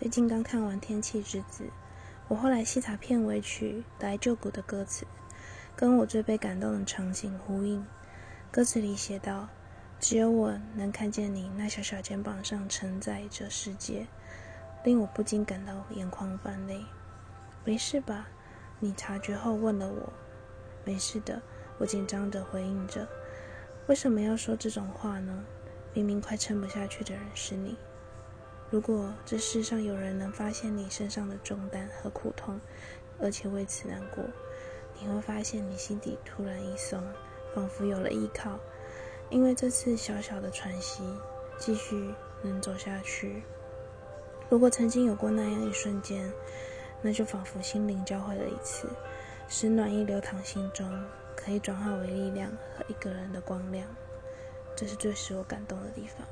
[0.00, 1.64] 最近刚看完《天气之子》，
[2.26, 5.06] 我后来细查片尾曲《来救谷》的歌词，
[5.76, 7.84] 跟我最被感动的场景呼应。
[8.50, 9.50] 歌词里写道
[10.00, 14.06] ：“只有我能看见你那小小肩膀上承载着世界，
[14.84, 16.82] 令我不禁感到眼眶泛泪。”
[17.62, 18.26] 没事吧？
[18.78, 20.10] 你察觉后问了我。
[20.82, 21.42] 没事的，
[21.76, 23.06] 我紧张地回应着。
[23.86, 25.44] 为什么要说这种话呢？
[25.92, 27.76] 明明快撑不下去的人是你。
[28.70, 32.60] 如果这世上有人能发现你身上的重担和苦痛，
[33.20, 34.24] 而且为此难过，
[35.00, 37.02] 你会发现你心底突然一松，
[37.52, 38.60] 仿佛有了依靠。
[39.28, 41.02] 因为这次小小的喘息，
[41.58, 43.42] 继续能走下去。
[44.48, 46.32] 如果曾经有过那样一瞬间，
[47.02, 48.88] 那就仿佛心灵交汇了一次，
[49.48, 53.88] 使暖意流淌心中，可以转化为力量和一个人的光亮。
[54.76, 56.24] 这是最使我感动的地方。